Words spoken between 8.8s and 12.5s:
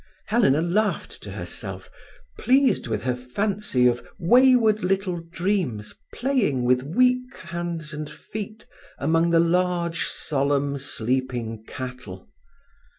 among the large, solemn sleeping cattle.